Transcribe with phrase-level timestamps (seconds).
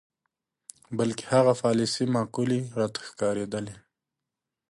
[0.97, 3.75] بلکې هغه پالیسۍ معقولې راته ښکارېدلې.